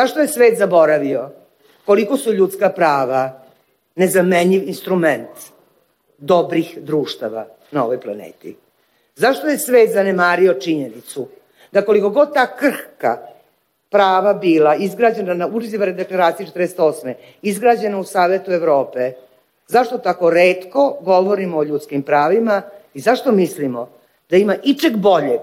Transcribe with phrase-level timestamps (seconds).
[0.00, 1.28] Zašto je svet zaboravio
[1.84, 3.42] koliko su ljudska prava
[3.96, 5.28] nezamenjiv instrument
[6.18, 8.56] dobrih društava na ovoj planeti?
[9.16, 11.28] Zašto je svet zanemario činjenicu
[11.72, 13.18] da koliko god ta krhka
[13.90, 17.14] prava bila izgrađena na Urzivare deklaraciji 48.
[17.42, 19.12] izgrađena u Savetu Evrope,
[19.66, 22.62] zašto tako redko govorimo o ljudskim pravima
[22.94, 23.88] i zašto mislimo
[24.30, 25.40] da ima ičeg boljeg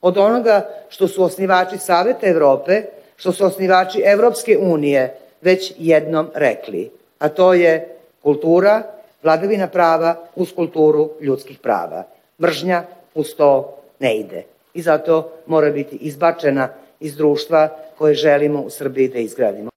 [0.00, 2.82] od onoga što su osnivači Saveta Evrope,
[3.20, 8.82] što su osnivači Evropske unije već jednom rekli, a to je kultura,
[9.22, 12.04] vladavina prava uz kulturu ljudskih prava.
[12.40, 14.42] Mržnja uz to ne ide.
[14.74, 16.68] I zato mora biti izbačena
[17.00, 19.70] iz društva koje želimo u Srbiji da izgradimo.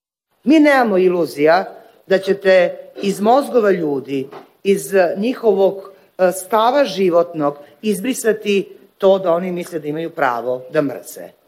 [0.43, 1.65] Mi nemamo iluzija
[2.07, 4.27] da ćete iz mozgova ljudi,
[4.63, 11.42] iz njihovog e, stava životnog izbrisati to da oni misle da imaju pravo da mrze.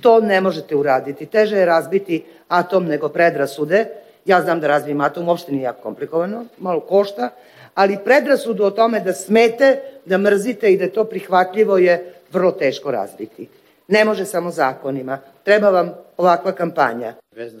[0.00, 1.26] To ne možete uraditi.
[1.26, 3.86] Teže je razbiti atom nego predrasude.
[4.24, 7.30] Ja znam da razbijem atom, uopšte nije jako komplikovano, malo košta,
[7.74, 12.90] ali predrasudu o tome da smete, da mrzite i da to prihvatljivo je vrlo teško
[12.90, 13.48] razbiti.
[13.88, 15.18] Ne može samo zakonima.
[15.44, 17.14] Treba vam ovakva kampanja.
[17.36, 17.60] Amen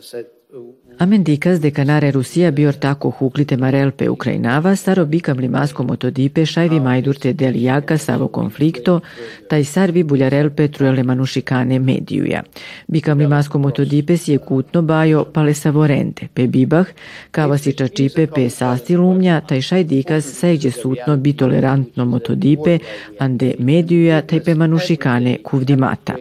[1.18, 6.80] dikas de canare Rusia bior tako huklite marel pe Ukrainava, staro bikam limasko motodipe šajvi
[6.80, 9.00] majdurte del jaka savo konflikto,
[9.48, 12.42] taj sarvi buljarel pe truele manušikane medijuja.
[12.86, 16.86] Bikam limasko motodipe si je kutno bajo pale savorente, pe bibah,
[17.30, 22.78] kava si čačipe pe sasti lumnja, taj šaj dikas sajđe sutno bi tolerantno motodipe,
[23.18, 26.16] ande medijuja taj pe manušikane kuvdimata.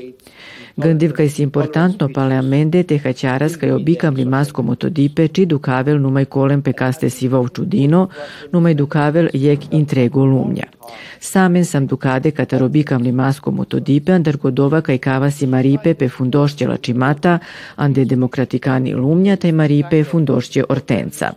[0.79, 1.49] Gândiv că este
[2.13, 8.09] amende te hacharas că obicam limasko motodipe ci ducavel numai colem pe caste sivau čudino,
[8.51, 10.67] numai ducavel jek intrego lumnja.
[11.19, 17.39] Samen sam ducade katarobikam limasko motodipe andar godova kaj kavasi maripe pe fundošće lačimata
[17.75, 21.31] ande demokratikani lumnja taj maripe fundošće ortenca.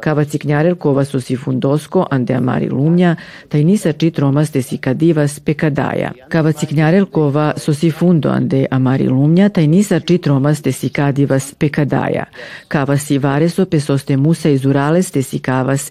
[0.00, 3.16] Kava ciknjarel kova su si fundosko ande amari lumnja
[3.48, 6.12] taj nisa čit romaste si kadivas pe kadaja.
[6.28, 11.54] Kava ciknjarel kova su si fundo ande amari lumnja taj nisa čit romaste si kadivas
[11.54, 12.24] pe kadaja.
[12.68, 15.90] Kava si vareso pe soste musa izurales te si kavas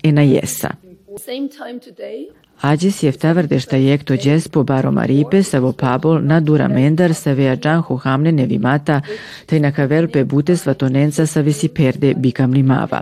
[1.49, 8.31] time Aģis jeftavardeșta jekto džespo baro maripe savo pabol na dura mendar sa veajan hohamne
[8.31, 9.01] nevimata
[9.45, 13.01] taj na kavel pe bute svatonenca sa visi perde bikam limava.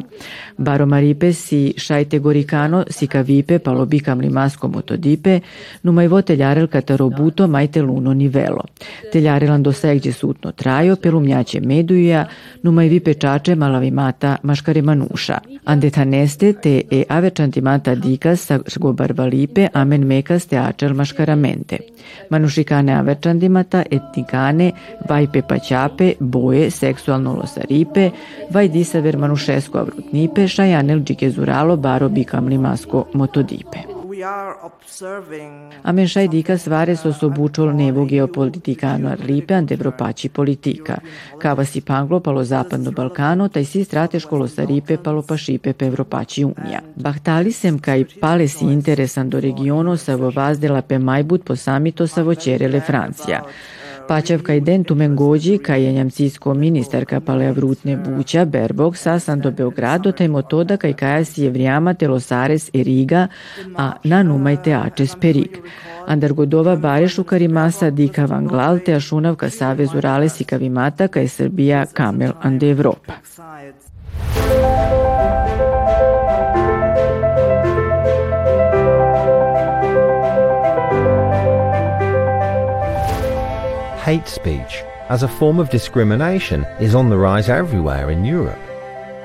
[0.58, 5.40] Baro maripe si šajte gorikano si kavipe palo bikam limasko motodipe
[5.84, 8.66] numai vo teljarel kataro buto majte luno nivelo.
[9.14, 12.26] Teljarelan do segđe sutno trajo pelumnjaće meduja
[12.64, 15.40] numai vi pečače malavimata maškare manuša.
[15.66, 21.78] Ande taneste te e avečantimata dikas sa gobarvalipe tipe amen mekas te acel mascaramente.
[22.30, 24.72] Manušikane averčandimata, etnikane,
[25.10, 28.10] vaj pepaćape, boje, seksualno losaripe,
[28.50, 33.91] vaj disaver manušesko avrutnipe, šajanel džike zuralo, baro bikam limasko motodipe.
[35.82, 41.02] A mensaidika svare sosobúcsol névogeopolitikána Lipean Evropácsi politika.
[41.38, 45.86] Kava si panglo palo zapadno Balkano, taj si strateškolo sa Ripe palo pa Šipe pe
[45.86, 46.82] Evropácsi unija.
[46.96, 52.22] Bahtali sem kaj pale si interesan do regiono sa vovazdela pe majbut po samito sa
[52.22, 53.42] vočerele Francija.
[54.08, 60.78] Pačevka dentu Mengođi, kaj je njamcisko ministarka paleavrutne buća Berbog sasan do Beogrado, taj motoda
[60.78, 63.28] kaj kaja si je vrijama telosares eriga,
[63.78, 65.58] a na numaj te ačes perig.
[66.08, 72.70] Andargodova barešu karimasa dika vanglal te ašunavka savezu rales i kavimata kaj Srbija kamel ande
[72.70, 73.14] Evropa.
[84.12, 88.60] Hate speech as a form of discrimination is on the rise everywhere in Europe.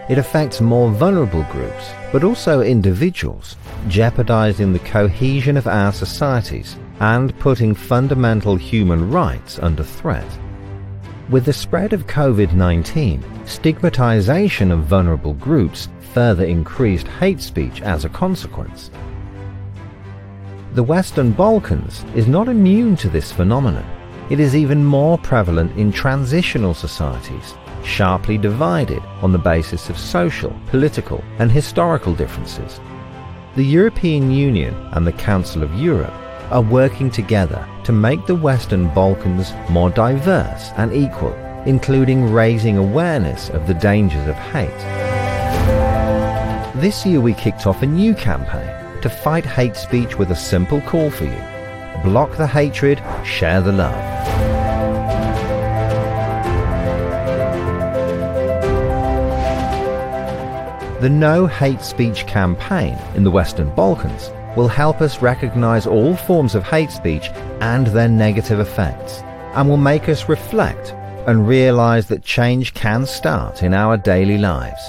[0.08, 3.56] It affects more vulnerable groups, but also individuals,
[3.88, 10.30] jeopardizing the cohesion of our societies and putting fundamental human rights under threat.
[11.30, 18.04] With the spread of COVID 19, stigmatization of vulnerable groups further increased hate speech as
[18.04, 18.92] a consequence.
[20.74, 23.95] The Western Balkans is not immune to this phenomenon
[24.28, 30.54] it is even more prevalent in transitional societies, sharply divided on the basis of social,
[30.66, 32.80] political, and historical differences.
[33.54, 36.12] The European Union and the Council of Europe
[36.50, 41.32] are working together to make the Western Balkans more diverse and equal,
[41.64, 44.70] including raising awareness of the dangers of hate.
[46.80, 50.80] This year we kicked off a new campaign to fight hate speech with a simple
[50.80, 51.55] call for you
[52.02, 53.94] Block the hatred, share the love.
[61.00, 66.54] The No Hate Speech campaign in the Western Balkans will help us recognize all forms
[66.54, 67.28] of hate speech
[67.60, 69.22] and their negative effects,
[69.54, 70.94] and will make us reflect
[71.26, 74.80] and realize that change can start in our daily lives.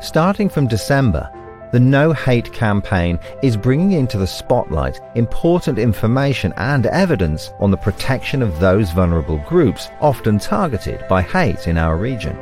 [0.00, 1.30] Starting from December,
[1.72, 7.76] the No Hate campaign is bringing into the spotlight important information and evidence on the
[7.76, 12.36] protection of those vulnerable groups often targeted by hate in our region.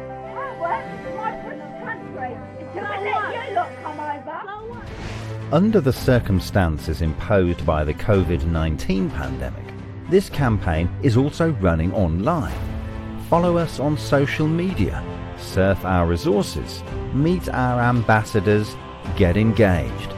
[5.52, 9.64] Under the circumstances imposed by the COVID 19 pandemic,
[10.11, 12.55] this campaign is also running online.
[13.31, 15.02] Follow us on social media,
[15.37, 16.82] surf our resources,
[17.12, 18.76] meet our ambassadors,
[19.16, 20.12] get engaged.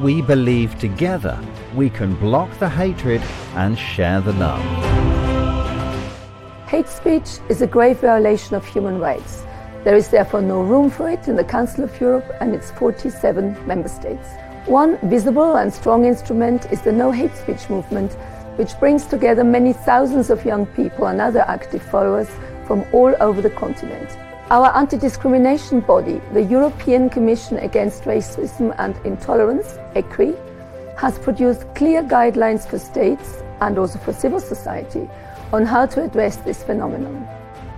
[0.00, 1.38] We believe together
[1.74, 3.22] we can block the hatred
[3.54, 4.64] and share the love.
[6.66, 9.42] Hate speech is a grave violation of human rights.
[9.84, 13.66] There is therefore no room for it in the Council of Europe and its 47
[13.66, 14.28] member states.
[14.66, 18.12] One visible and strong instrument is the No Hate Speech movement,
[18.56, 22.28] which brings together many thousands of young people and other active followers
[22.66, 24.16] from all over the continent.
[24.50, 30.36] Our anti discrimination body, the European Commission Against Racism and Intolerance, ECRI,
[30.98, 35.08] has produced clear guidelines for states and also for civil society
[35.52, 37.28] on how to address this phenomenon.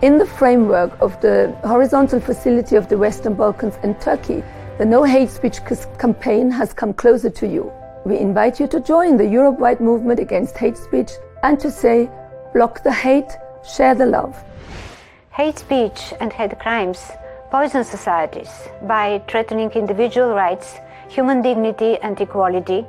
[0.01, 4.43] In the framework of the horizontal facility of the Western Balkans and Turkey,
[4.79, 5.61] the No Hate Speech
[5.99, 7.71] campaign has come closer to you.
[8.07, 11.11] We invite you to join the Europe wide movement against hate speech
[11.43, 12.09] and to say,
[12.55, 13.31] block the hate,
[13.63, 14.43] share the love.
[15.37, 17.11] Hate speech and hate crimes
[17.51, 18.51] poison societies
[18.83, 20.75] by threatening individual rights,
[21.09, 22.85] human dignity, and equality.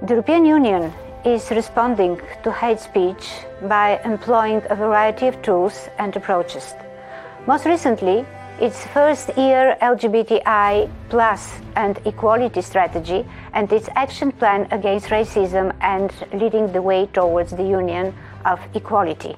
[0.00, 0.94] The European Union
[1.26, 3.28] is responding to hate speech
[3.68, 6.72] by employing a variety of tools and approaches.
[7.46, 8.24] Most recently,
[8.58, 16.10] its first year LGBTI plus and equality strategy and its action plan against racism and
[16.32, 18.14] leading the way towards the union
[18.46, 19.36] of equality.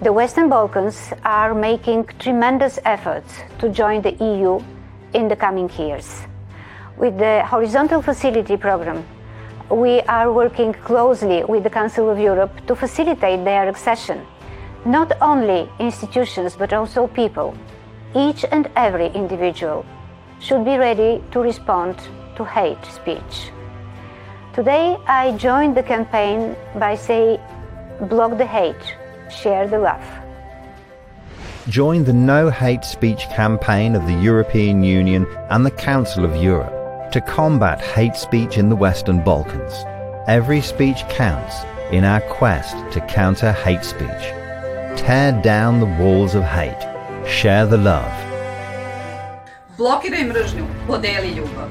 [0.00, 4.60] The Western Balkans are making tremendous efforts to join the EU
[5.12, 6.22] in the coming years.
[6.96, 9.04] With the Horizontal Facility Program,
[9.68, 14.24] we are working closely with the Council of Europe to facilitate their accession.
[14.84, 17.58] Not only institutions, but also people
[18.14, 19.84] each and every individual
[20.38, 21.98] should be ready to respond
[22.36, 23.50] to hate speech.
[24.54, 27.40] Today, I joined the campaign by saying,
[28.02, 28.94] block the hate,
[29.30, 30.02] share the love.
[31.68, 37.12] Join the No Hate Speech campaign of the European Union and the Council of Europe
[37.12, 39.72] to combat hate speech in the Western Balkans.
[40.26, 44.24] Every speech counts in our quest to counter hate speech.
[44.98, 46.88] Tear down the walls of hate
[47.28, 48.12] Share the love.
[49.76, 51.68] Blokiraj mržnju, podeli ljubav.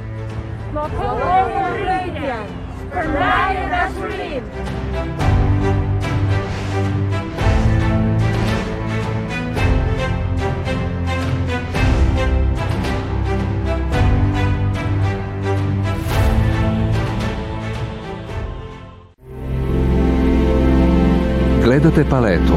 [21.68, 22.54] Gledate paletu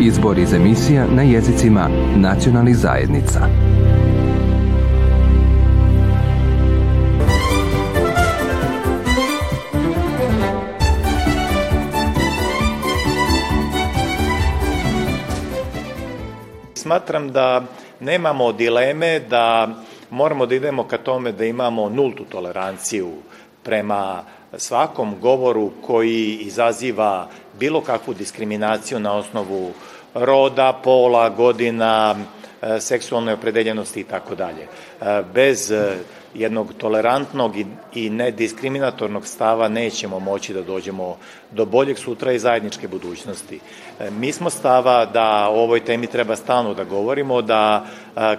[0.00, 3.40] Izbor iz emisija na jezicima nacionalnih zajednica.
[16.74, 17.62] Smatram da
[18.00, 19.68] nemamo dileme da
[20.10, 23.10] moramo da idemo ka tome da imamo nultu toleranciju
[23.62, 24.22] prema
[24.58, 27.28] svakom govoru koji izaziva
[27.58, 29.72] bilo kakvu diskriminaciju na osnovu
[30.14, 32.16] roda, pola, godina,
[32.62, 34.62] e, seksualne opredeljenosti i tako dalje.
[34.62, 35.96] E, bez e,
[36.34, 37.52] jednog tolerantnog
[37.94, 41.16] i nediskriminatornog stava nećemo moći da dođemo
[41.50, 43.60] do boljeg sutra i zajedničke budućnosti.
[44.10, 47.86] Mi smo stava da o ovoj temi treba stalno da govorimo, da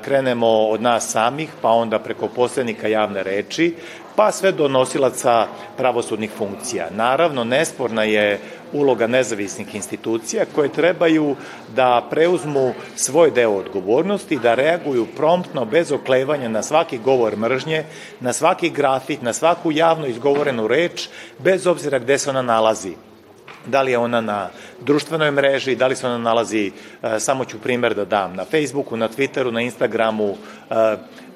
[0.01, 3.75] krenemo od nas samih, pa onda preko poslednika javne reči,
[4.15, 6.88] pa sve do nosilaca pravosudnih funkcija.
[6.91, 8.39] Naravno, nesporna je
[8.74, 11.36] uloga nezavisnih institucija koje trebaju
[11.75, 17.84] da preuzmu svoj deo odgovornosti, da reaguju promptno, bez oklevanja na svaki govor mržnje,
[18.20, 22.96] na svaki grafit, na svaku javno izgovorenu reč, bez obzira gde se ona nalazi
[23.65, 24.50] da li je ona na
[24.82, 26.72] društvenoj mreži, da li se ona nalazi,
[27.03, 30.36] e, samo ću primer da dam, na Facebooku, na Twitteru, na Instagramu,
[30.70, 30.75] e,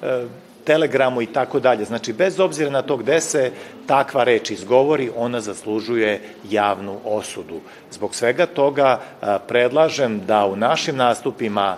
[0.02, 0.26] e,
[0.68, 1.84] telegramu i tako dalje.
[1.84, 3.50] Znači, bez obzira na to gde se
[3.86, 6.20] takva reč izgovori, ona zaslužuje
[6.50, 7.60] javnu osudu.
[7.90, 9.00] Zbog svega toga
[9.48, 11.76] predlažem da u našim nastupima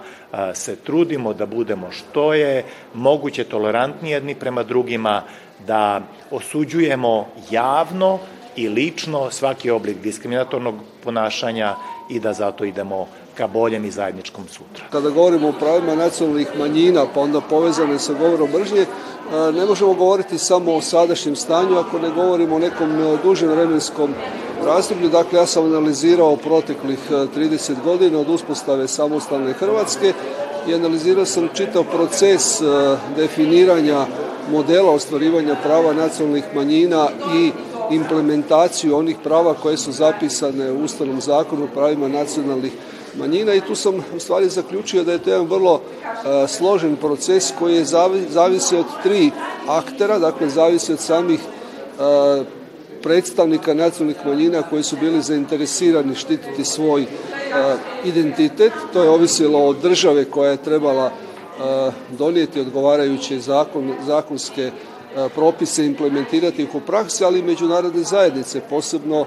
[0.54, 5.23] se trudimo da budemo što je moguće tolerantni jedni prema drugima,
[5.66, 8.18] da osuđujemo javno
[8.56, 11.75] i lično svaki oblik diskriminatornog ponašanja
[12.11, 14.85] i da zato idemo ka boljem i zajedničkom sutra.
[14.93, 18.87] Kada govorimo o pravima nacionalnih manjina, pa onda povezane sa govorom mržnje,
[19.55, 24.15] ne možemo govoriti samo o sadašnjem stanju ako ne govorimo o nekom dužem vremenskom
[24.65, 25.09] razdoblju.
[25.09, 30.13] Dakle, ja sam analizirao proteklih 30 godina od uspostave samostalne Hrvatske
[30.69, 32.63] i analizirao sam čitav proces
[33.17, 34.07] definiranja
[34.51, 37.53] modela ostvarivanja prava nacionalnih manjina i
[37.95, 43.00] implementaciju onih prava koje su zapisane u Ustavnom zakonu o pravima nacionalnih manjina
[43.57, 45.81] i tu sam u stvari zaključio da je to jedan vrlo uh,
[46.49, 49.31] složen proces koji je zavi, zavisi od tri
[49.69, 52.47] aktera, dakle zavisi od samih uh,
[53.02, 57.09] predstavnika nacionalnih manjina koji su bili zainteresirani štititi svoj uh,
[58.05, 58.73] identitet.
[58.93, 61.11] To je ovisilo od države koja je trebala
[62.11, 64.71] donijeti odgovarajuće zakon, zakonske
[65.35, 69.26] propise implementirati ih u praksi, ali i međunarodne zajednice, posebno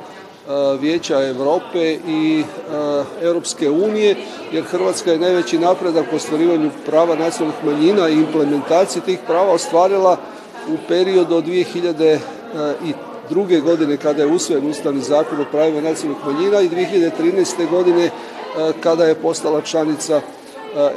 [0.80, 2.44] Vijeća Evrope i
[3.22, 4.16] Europske unije,
[4.52, 10.18] jer Hrvatska je najveći napredak u ostvarivanju prava nacionalnih manjina i implementaciji tih prava ostvarila
[10.68, 13.62] u periodu od 2002.
[13.62, 17.70] godine kada je usvojen Ustavni zakon o pravima nacionalnih manjina i 2013.
[17.70, 18.10] godine
[18.80, 20.22] kada je postala članica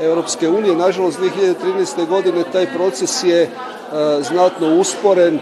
[0.01, 0.77] Europske unije.
[0.77, 2.07] Nažalost, 2013.
[2.09, 3.51] godine taj proces je
[4.21, 5.39] znatno usporen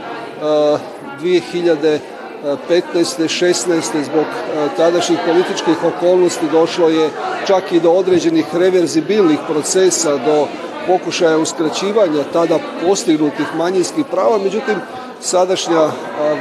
[2.45, 3.29] 2015.
[3.29, 4.05] 16.
[4.05, 4.25] zbog
[4.77, 7.11] tadašnjih političkih okolnosti došlo je
[7.47, 10.47] čak i do određenih reverzibilnih procesa, do
[10.87, 14.75] pokušaja uskraćivanja tada postignutih manjinskih prava, međutim
[15.21, 15.91] sadašnja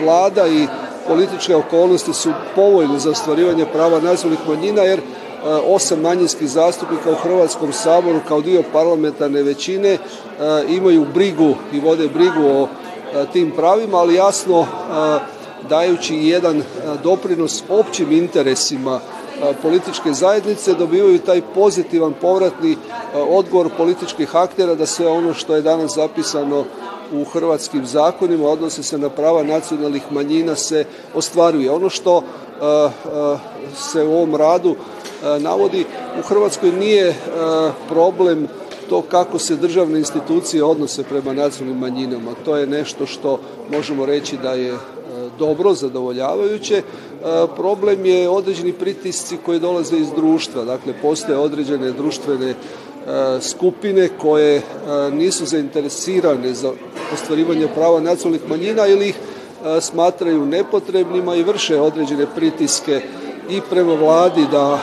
[0.04, 0.68] vlada i
[1.08, 5.02] političke okolnosti su povoljne za ostvarivanje prava nacionalnih manjina jer
[5.68, 9.98] osam manjinskih zastupnika u Hrvatskom saboru kao dio parlamentarne većine
[10.70, 12.68] imaju brigu i vode brigu o
[13.34, 14.68] tim pravima, ali jasno
[15.70, 16.64] dajući jedan
[17.04, 19.00] doprinos općim interesima
[19.62, 22.78] političke zajednice dobivaju taj pozitivan povratni
[23.14, 26.66] odgovor političkih aktera da sve ono što je danas zapisano
[27.12, 31.72] u hrvatskim zakonima odnose se na prava nacionalnih manjina se ostvaruje.
[31.72, 32.24] Ono što
[33.76, 34.76] se u ovom radu
[35.40, 35.86] navodi
[36.20, 37.16] u Hrvatskoj nije
[37.90, 38.48] problem
[38.94, 42.32] to kako se državne institucije odnose prema nacionalnim manjinama.
[42.46, 43.40] To je nešto što
[43.72, 44.78] možemo reći da je
[45.40, 46.82] dobro, zadovoljavajuće.
[47.56, 50.64] Problem je određeni pritisci koji dolaze iz društva.
[50.64, 52.54] Dakle, postoje određene društvene
[53.42, 54.62] skupine koje
[55.12, 56.72] nisu zainteresirane za
[57.14, 59.18] ostvarivanje prava nacionalnih manjina ili ih
[59.82, 63.02] smatraju nepotrebnima i vrše određene pritiske
[63.50, 64.80] i prema vladi da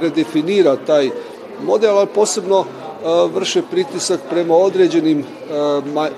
[0.00, 1.10] redefinira taj
[1.64, 2.64] model, ali posebno
[3.34, 5.24] vrše pritisak prema određenim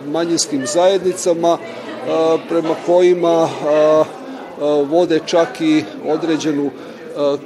[0.07, 1.59] manjinskim zajednicama
[2.49, 3.49] prema kojima
[4.91, 6.71] vode čak i određenu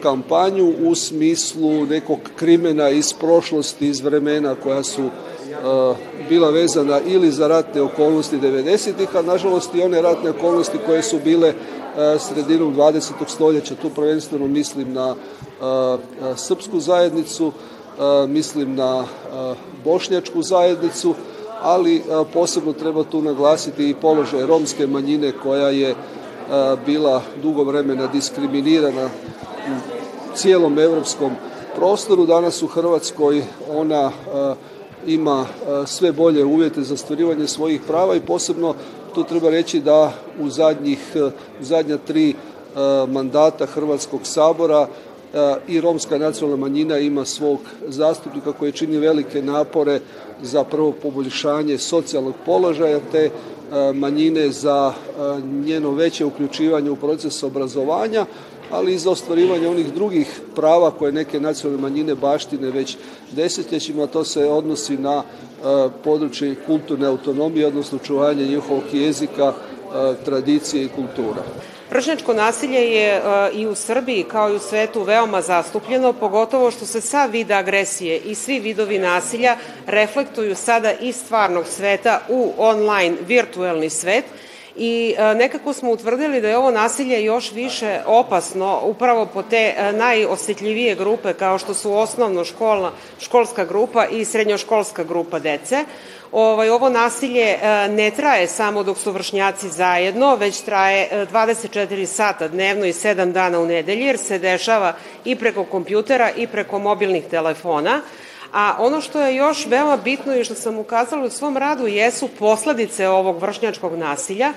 [0.03, 5.11] kampanju u smislu nekog krimena iz prošlosti, iz vremena koja su
[6.29, 11.19] bila vezana ili za ratne okolnosti 90-ih, a nažalost i one ratne okolnosti koje su
[11.25, 11.55] bile
[12.19, 13.13] sredinom 20.
[13.29, 13.75] stoljeća.
[13.75, 15.17] Tu prvenstveno mislim na
[16.37, 17.53] srpsku zajednicu,
[18.29, 19.05] mislim na
[19.85, 21.15] bošnjačku zajednicu,
[21.63, 25.95] ali posebno treba tu naglasiti i položaj romske manjine koja je
[26.87, 29.09] bila dugo vremena diskriminirana
[29.69, 31.33] u cijelom evropskom
[31.77, 32.27] prostoru.
[32.27, 34.11] Danas u Hrvatskoj ona
[35.07, 35.47] ima
[35.87, 38.75] sve bolje uvjete za stvarivanje svojih prava i posebno
[39.15, 41.17] tu treba reći da u zadnjih,
[41.61, 42.35] zadnja tri
[43.09, 44.89] mandata Hrvatskog sabora
[45.69, 47.59] i romska nacionalna manjina ima svog
[47.89, 50.01] zastupnika koji čini velike napore
[50.43, 53.31] za prvo poboljšanje socijalnog položaja te
[53.95, 54.93] manjine za
[55.65, 58.27] njeno veće uključivanje u proces obrazovanja,
[58.71, 62.97] ali i za ostvarivanje onih drugih prava koje neke nacionalne manjine baštine već
[63.33, 64.07] desetljećima.
[64.07, 65.23] To se odnosi na
[66.05, 69.53] područje kulturne autonomije, odnosno čuvanje njihovog jezika,
[70.25, 71.43] tradicije i kultura.
[71.93, 76.87] Vršnjačko nasilje je uh, i u Srbiji kao i u svetu veoma zastupljeno, pogotovo što
[76.87, 79.57] se sa vida agresije i svi vidovi nasilja
[79.87, 84.25] reflektuju sada iz stvarnog sveta u online virtuelni svet
[84.77, 89.75] i e, nekako smo utvrdili da je ovo nasilje još više opasno upravo po te
[89.77, 95.85] e, najosetljivije grupe kao što su osnovno školna, školska grupa i srednjoškolska grupa dece.
[96.33, 102.49] Ovaj, ovo nasilje e, ne traje samo dok su vršnjaci zajedno, već traje 24 sata
[102.49, 107.25] dnevno i 7 dana u nedelji, jer se dešava i preko kompjutera i preko mobilnih
[107.31, 108.01] telefona.
[108.53, 112.29] A ono što je još veoma bitno i što sam ukazala u svom radu jesu
[112.39, 114.53] posledice ovog vršnjačkog nasilja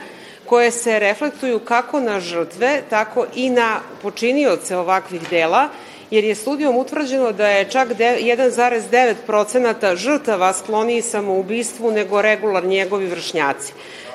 [0.46, 5.70] koje se reflektuju kako na žrtve, tako i na počinioce ovakvih dela,
[6.12, 13.74] jer je studijom utvrđeno da je čak 1,9% žrtava skloniji samoubistvu nego regular njegovi vršnjaci.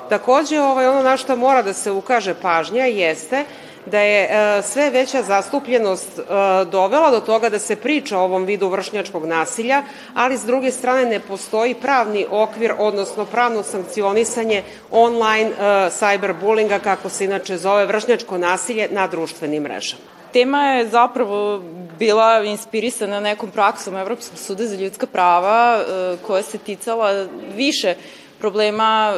[0.08, 3.44] Takođe, ovaj, ono na što mora da se ukaže pažnja jeste
[3.86, 6.22] da je e, sve veća zastupljenost e,
[6.64, 9.82] dovela do toga da se priča o ovom vidu vršnjačkog nasilja,
[10.14, 15.54] ali s druge strane ne postoji pravni okvir, odnosno pravno sankcionisanje online e,
[15.90, 20.02] cyberbullinga, kako se inače zove vršnjačko nasilje na društvenim mrežama.
[20.32, 21.62] Tema je zapravo
[22.00, 25.84] bila inspirisana nekom praksom Evropskog suda za ljudska prava
[26.26, 27.26] koja se ticala
[27.56, 27.94] više
[28.38, 29.12] problema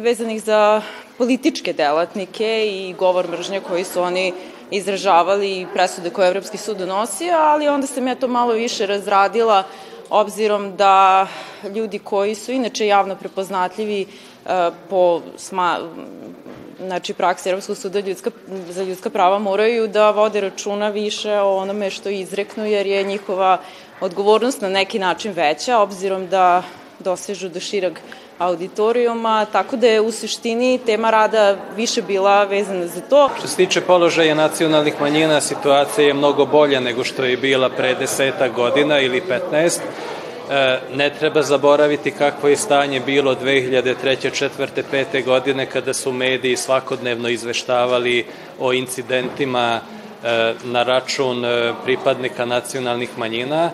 [0.00, 0.82] vezanih za
[1.18, 4.32] političke delatnike i govor mržnje koji su oni
[4.70, 9.62] izražavali i presude koje Evropski sud donosio, ali onda sam ja to malo više razradila
[10.10, 11.26] obzirom da
[11.74, 14.06] ljudi koji su inače javno prepoznatljivi e,
[14.90, 15.78] po sma,
[16.86, 18.30] znači praksi Evropskog suda ljudska,
[18.70, 23.58] za ljudska prava moraju da vode računa više o onome što izreknu, jer je njihova
[24.00, 26.62] odgovornost na neki način veća, obzirom da
[26.98, 27.98] dosežu do šireg
[28.38, 33.30] auditorijuma, tako da je u suštini tema rada više bila vezana za to.
[33.38, 37.94] Što se tiče položaja nacionalnih manjina, situacija je mnogo bolja nego što je bila pre
[37.94, 39.78] deseta godina ili 15.
[40.50, 44.48] E, ne treba zaboraviti kakvo je stanje bilo 2003.
[44.58, 44.82] 4.
[44.92, 45.24] 5.
[45.24, 48.26] godine kada su mediji svakodnevno izveštavali
[48.58, 53.70] o incidentima e, na račun e, pripadnika nacionalnih manjina.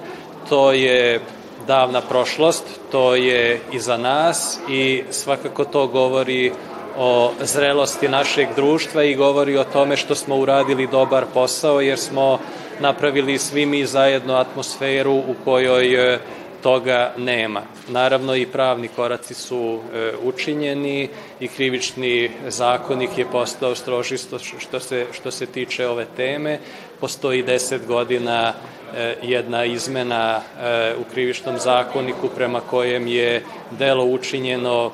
[0.48, 1.20] To je
[1.66, 6.52] davna prošlost, to je iza nas i svakako to govori
[6.98, 12.38] o zrelosti našeg društva i govori o tome što smo uradili dobar posao jer smo
[12.80, 16.18] napravili svi mi zajedno atmosferu u kojoj
[16.64, 17.62] toga nema.
[17.88, 21.08] Naravno i pravni koraci su e, učinjeni
[21.40, 24.16] i krivični zakonik je postao stroži
[24.58, 26.58] što se, što se tiče ove teme.
[27.00, 28.54] Postoji deset godina
[28.96, 34.92] E, jedna izmena e, u krivičnom zakoniku prema kojem je delo učinjeno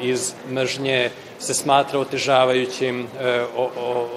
[0.00, 3.06] iz mržnje se smatra otežavajućim,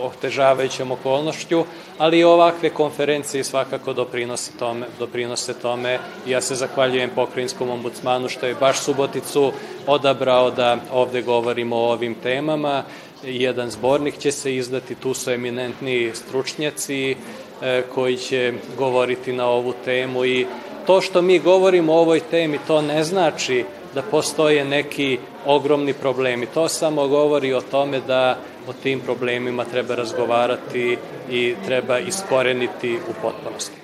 [0.02, 1.64] otežavajućom okolnošću,
[1.98, 6.00] ali i ovakve konferencije svakako doprinose tome, doprinose tome.
[6.28, 9.52] Ja se zahvaljujem pokrajinskom ombudsmanu što je baš Suboticu
[9.88, 12.84] odabrao da ovde govorimo o ovim temama.
[13.24, 17.16] Jedan zbornik će se izdati, tu su eminentni stručnjaci,
[17.62, 20.46] E, koji će govoriti na ovu temu i
[20.88, 23.66] to što mi govorimo o ovoj temi to ne znači
[23.96, 26.46] da postoje neki ogromni problemi.
[26.46, 30.98] To samo govori o tome da o tim problemima treba razgovarati
[31.30, 33.82] i treba iskoreniti u potpunosti.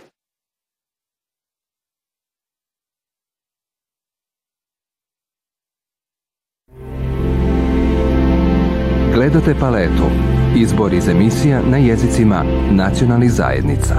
[9.13, 10.09] Gledate paletu.
[10.57, 13.95] Izbor iz emisija na jezicima nacionalnih zajednica.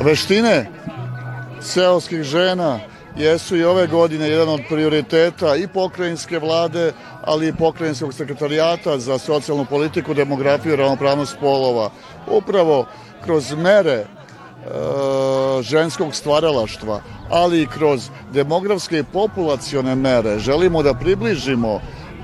[0.00, 0.66] Veštine
[1.60, 2.80] seoskih žena
[3.16, 6.92] jesu i ove godine jedan od prioriteta i pokrajinske vlade,
[7.24, 11.90] ali i pokrajinskog sekretarijata za socijalnu politiku, demografiju i ravnopravnost polova.
[12.26, 12.86] Upravo
[13.24, 14.06] kroz mere e,
[15.62, 21.80] ženskog stvaralaštva, ali i kroz demografske i populacione mere želimo da približimo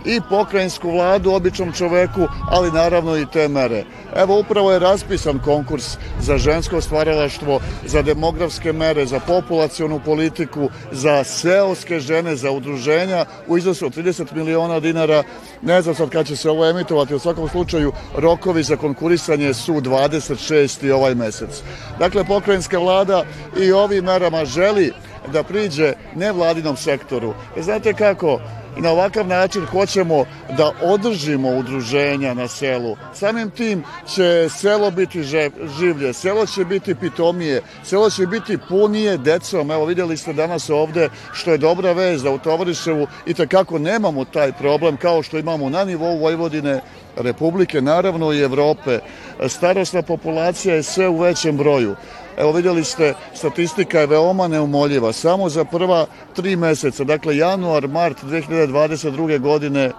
[0.06, 3.84] i pokrajinsku vladu običnom čoveku, ali naravno i te mere.
[4.16, 11.24] Evo upravo je raspisan konkurs za žensko stvaralaštvo, za demografske mere, za populacionu politiku, za
[11.24, 15.22] seoske žene, za udruženja u iznosu od 30 miliona dinara.
[15.62, 19.74] Ne znam sad kad će se ovo emitovati, u svakom slučaju rokovi za konkurisanje su
[19.74, 20.92] 26.
[20.92, 21.62] ovaj mesec.
[21.98, 23.24] Dakle, pokrajinska vlada
[23.60, 24.92] i ovim merama želi
[25.32, 27.34] da priđe nevladinom sektoru.
[27.56, 28.40] Znate kako,
[28.76, 30.24] i na ovakav način hoćemo
[30.56, 32.96] da održimo udruženja na selu.
[33.14, 33.84] Samim tim
[34.14, 35.22] će selo biti
[35.78, 39.70] življe, selo će biti pitomije, selo će biti punije decom.
[39.70, 44.24] Evo vidjeli ste danas ovde što je dobra vez da u Tovariševu i takako nemamo
[44.24, 46.80] taj problem kao što imamo na nivou Vojvodine,
[47.16, 48.98] Republike, naravno i Evrope.
[49.48, 51.96] Starostna populacija je sve u većem broju.
[52.36, 55.12] Evo vidjeli ste, statistika je veoma neumoljiva.
[55.12, 59.40] Samo za prva tri meseca, dakle januar, mart 2022.
[59.40, 59.92] godine,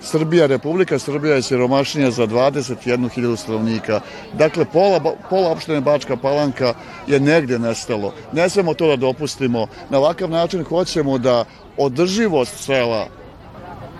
[0.00, 4.00] Srbija, Republika Srbija je siromašnija za 21.000 stanovnika.
[4.32, 6.74] Dakle, pola, pola opštine Bačka Palanka
[7.06, 8.12] je negde nestalo.
[8.32, 9.66] Ne smemo to da dopustimo.
[9.90, 11.44] Na ovakav način hoćemo da
[11.76, 13.08] održivost sela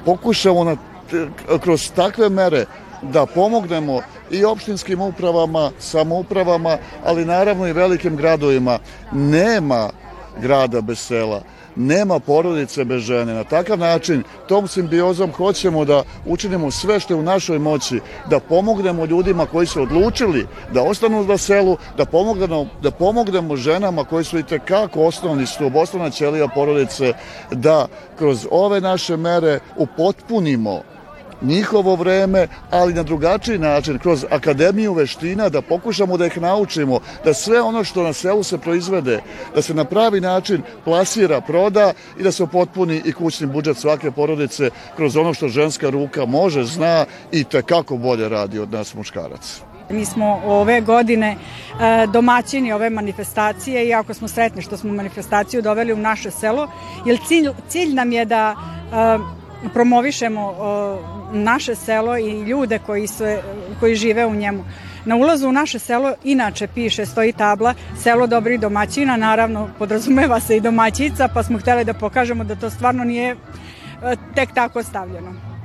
[0.04, 0.76] pokušamo na,
[1.60, 2.66] kroz takve mere
[3.02, 8.78] da pomognemo i opštinskim upravama, samoupravama, ali naravno i velikim gradovima.
[9.12, 9.90] Nema
[10.40, 11.42] grada bez sela
[11.76, 13.34] nema porodice bez žene.
[13.34, 18.40] Na takav način, tom simbiozom hoćemo da učinimo sve što je u našoj moći, da
[18.40, 24.24] pomognemo ljudima koji su odlučili da ostanu na selu, da pomognemo, da pomognemo ženama koji
[24.24, 27.12] su i tekako osnovni stup, osnovna ćelija porodice,
[27.50, 27.86] da
[28.18, 30.82] kroz ove naše mere upotpunimo
[31.42, 37.34] njihovo vreme, ali na drugačiji način, kroz akademiju veština, da pokušamo da ih naučimo, da
[37.34, 39.20] sve ono što na selu se proizvede,
[39.54, 44.10] da se na pravi način plasira, proda i da se potpuni i kućni budžet svake
[44.10, 49.76] porodice kroz ono što ženska ruka može, zna i tekako bolje radi od nas muškaraca.
[49.90, 55.62] Mi smo ove godine e, domaćini ove manifestacije i jako smo sretni što smo manifestaciju
[55.62, 56.68] doveli u naše selo,
[57.06, 60.54] jer cilj, cilj nam je da e, promovišemo
[61.32, 63.24] naše selo i ljude koji, su,
[63.80, 64.64] koji žive u njemu.
[65.04, 70.56] Na ulazu u naše selo inače piše, stoji tabla selo dobrih domaćina, naravno podrazumeva se
[70.56, 73.36] i domaćica, pa smo hteli da pokažemo da to stvarno nije e,
[74.34, 75.55] tek tako stavljeno.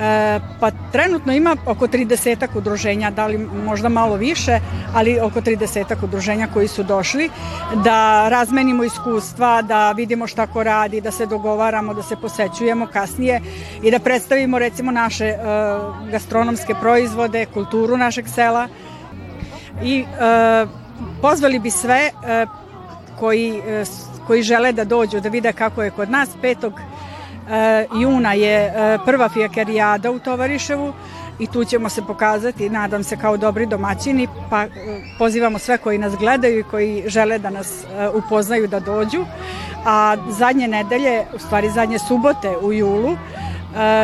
[0.00, 4.60] E, pa trenutno ima oko 30 udruženja, da li možda malo više,
[4.94, 7.30] ali oko 30 udruženja koji su došli
[7.84, 13.40] da razmenimo iskustva, da vidimo šta ko radi, da se dogovaramo, da se posećujemo kasnije
[13.82, 15.38] i da predstavimo recimo naše e,
[16.10, 18.68] gastronomske proizvode, kulturu našeg sela.
[19.82, 20.66] I e,
[21.22, 22.10] pozvali bi sve
[23.18, 23.62] koji,
[24.26, 26.72] koji žele da dođu da vide kako je kod nas 5
[28.00, 30.92] juna je e, prva fijakerijada u Tovariševu
[31.38, 34.68] i tu ćemo se pokazati, nadam se, kao dobri domaćini, pa e,
[35.18, 39.24] pozivamo sve koji nas gledaju i koji žele da nas e, upoznaju da dođu.
[39.86, 43.16] A zadnje nedelje, u stvari zadnje subote u julu,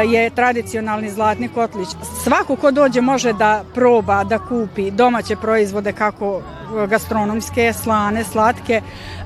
[0.06, 1.88] je tradicionalni zlatni kotlić.
[2.22, 6.42] Svako ko dođe može da proba, da kupi domaće proizvode kako
[6.88, 8.82] gastronomske, slane, slatke,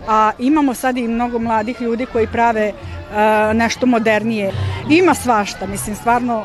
[0.08, 2.72] a imamo sad i mnogo mladih ljudi koji prave
[3.54, 4.52] nešto modernije.
[4.88, 6.44] Ima svašta, mislim, stvarno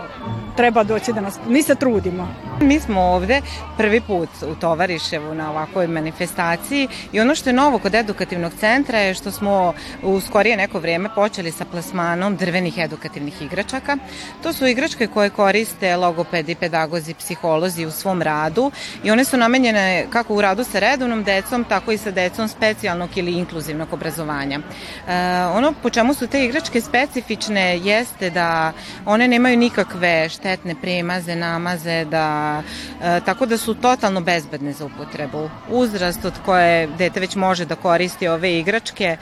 [0.55, 1.39] treba doći da nas...
[1.47, 2.27] Mi se trudimo.
[2.61, 3.41] Mi smo ovde
[3.77, 8.99] prvi put u Tovariševu na ovakvoj manifestaciji i ono što je novo kod edukativnog centra
[8.99, 13.97] je što smo u skorije neko vreme počeli sa plasmanom drvenih edukativnih igračaka.
[14.43, 18.71] To su igračke koje koriste logopedi, pedagozi, psiholozi u svom radu
[19.03, 23.09] i one su namenjene kako u radu sa redovnom decom, tako i sa decom specijalnog
[23.15, 24.59] ili inkluzivnog obrazovanja.
[24.59, 25.11] E,
[25.45, 28.73] ono po čemu su te igračke specifične jeste da
[29.05, 35.49] one nemaju nikakve štetne premaze, namaze, da e, tako da su totalno bezbedne za upotrebu.
[35.69, 39.17] Uzrast od koje dete već može da koristi ove igračke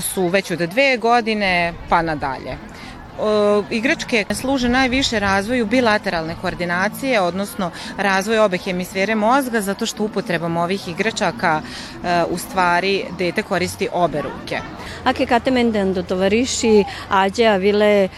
[0.00, 2.58] su već od dve godine pa nadalje
[3.70, 10.88] igračke služe najviše razvoju bilateralne koordinacije, odnosno razvoj obe hemisfere mozga, zato što upotrebom ovih
[10.88, 14.60] igračaka e, u stvari dete koristi obe ruke.
[15.04, 18.08] Anche katemenden do tovarishi aje avile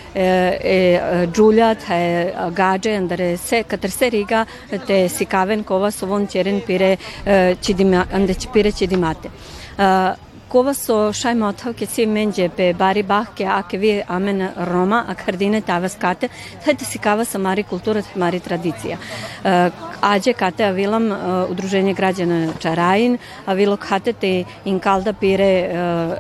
[1.35, 4.45] Giulia the gaje andare se kater seriga
[4.87, 6.97] te sikaven kova sovon čeren pire
[7.63, 9.29] chidima ande pire chidimate.
[10.57, 15.95] Kovaso šajmo otavke si menđe pe bari bahke ake vi amen Roma a kardine tavas
[16.01, 16.29] kate
[16.65, 18.97] hajte si kava sa mari kultura mari tradicija.
[20.01, 21.11] Ađe kate avilam
[21.51, 25.69] udruženje građana Čarajin avilo kate te inkalda pire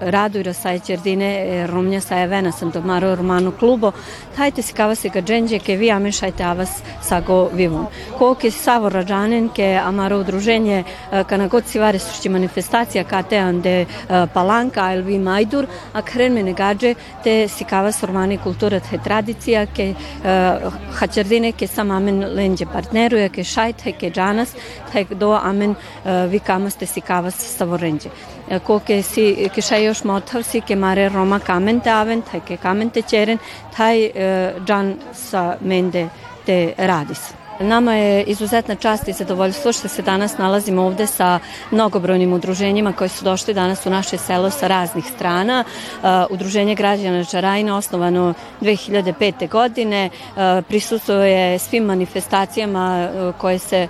[0.01, 3.93] radu i rasaj čerdine romnja sa evena sam to maro romano klubo
[4.37, 6.71] hajte si kava se gađenđe ke vi amen šajte avas
[7.03, 7.87] sago vivun.
[8.19, 10.85] Ko ke savo rađanen ke amaro udruženje
[11.27, 13.87] kana god si vare sušći manifestacija kate ande
[14.35, 19.95] Palanca, Elvi Majdur, akhren me negađe te sikava sormani kultura te tradicija ke
[20.99, 24.55] hačardine ke sam amen lenđe partneruja ke šajt ke džanas
[24.93, 25.75] he do amen
[26.31, 28.11] vikamas te sikavas savorenđe
[28.65, 32.41] ko ke si ke šaj još motav si ke mare Roma kamen te aven, taj
[32.47, 33.39] ke kamen te čeren,
[33.77, 34.11] taj
[34.67, 36.09] džan sa mende
[36.47, 37.36] te radis.
[37.61, 41.39] Nama je izuzetna čast i zadovoljstvo što se danas nalazimo ovde sa
[41.71, 45.65] mnogobrojnim udruženjima koji su došli danas u naše selo sa raznih strana.
[46.03, 49.49] Uh, Udruženje građana Čarajna osnovano 2005.
[49.49, 53.89] godine uh, prisustuje svim manifestacijama uh, koje se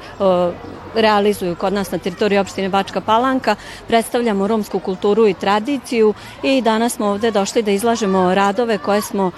[0.94, 3.56] realizuju kod nas na teritoriji opštine Bačka Palanka.
[3.88, 9.30] Predstavljamo romsku kulturu i tradiciju i danas smo ovde došli da izlažemo radove koje smo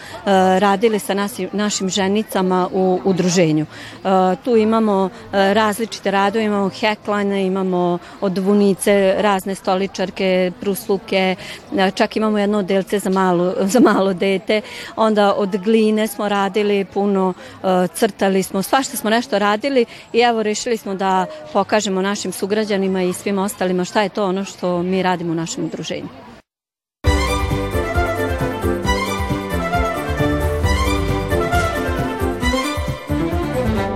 [0.58, 1.14] radili sa
[1.52, 3.66] našim ženicama u udruženju.
[4.44, 11.37] Tu imamo e, različite radove, imamo heklane, imamo od vunice razne stoličarke, prusluke,
[11.76, 14.61] e, čak imamo jedno delce za malo, za malo dete,
[14.96, 20.42] onda od gline smo radili puno, e, crtali smo, svašta smo nešto radili i evo
[20.42, 25.02] rešili smo da pokažemo našim sugrađanima i svim ostalima šta je to ono što mi
[25.02, 26.27] radimo u našem udruženju.